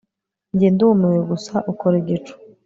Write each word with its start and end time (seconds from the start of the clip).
Njye 0.53 0.67
ndumiwe 0.75 1.17
gusa 1.31 1.53
ukora 1.71 1.95
igicu 2.01 2.33